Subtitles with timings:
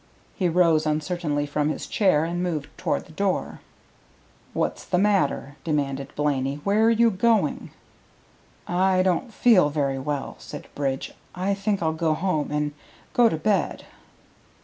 [0.35, 3.59] He rose uncertainly from his chair and moved toward the door.
[4.51, 6.55] "What's the matter?" demanded Blaney.
[6.63, 7.69] "Where are you going?"
[8.67, 11.13] "I don't feel very well," said Bridge.
[11.35, 12.71] "I think I'll go home and
[13.13, 13.85] go to bed."